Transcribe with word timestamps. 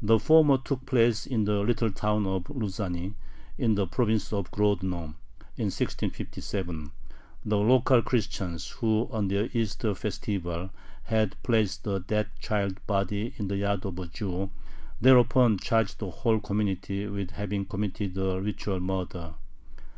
The 0.00 0.18
former 0.18 0.56
took 0.56 0.86
place 0.86 1.26
in 1.26 1.44
the 1.44 1.60
little 1.60 1.90
town 1.90 2.26
of 2.26 2.44
Ruzhany, 2.44 3.12
in 3.58 3.74
the 3.74 3.86
province 3.86 4.32
of 4.32 4.50
Grodno, 4.50 5.16
in 5.58 5.66
1657. 5.68 6.92
The 7.44 7.58
local 7.58 8.00
Christians, 8.00 8.70
who 8.70 9.06
on 9.12 9.28
their 9.28 9.50
Easter 9.52 9.94
festival 9.94 10.70
had 11.02 11.36
placed 11.42 11.86
a 11.86 12.00
dead 12.00 12.30
child's 12.38 12.80
body 12.86 13.34
in 13.36 13.48
the 13.48 13.58
yard 13.58 13.84
of 13.84 13.98
a 13.98 14.06
Jew, 14.06 14.48
thereupon 14.98 15.58
charged 15.58 15.98
the 15.98 16.08
whole 16.08 16.40
community 16.40 17.06
with 17.06 17.32
having 17.32 17.66
committed 17.66 18.16
a 18.16 18.40
ritual 18.40 18.80
murder. 18.80 19.34